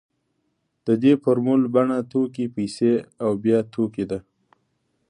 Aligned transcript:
د 0.85 0.87
دې 1.03 1.13
فورمول 1.21 1.61
بڼه 1.75 1.97
توکي 2.11 2.45
پیسې 2.55 2.91
او 3.23 3.31
بیا 3.43 3.59
توکي 3.73 4.05
ده 4.11 4.19